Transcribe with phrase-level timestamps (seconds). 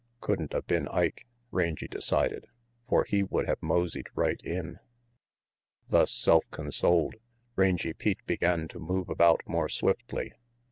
[0.19, 2.47] "Couldn't a been Ike," Rangy decided,
[2.89, 4.79] "for he would have moseyed right in."
[5.89, 7.17] Thus self consoled,
[7.55, 10.33] Rangy Pete began to move about more swiftly.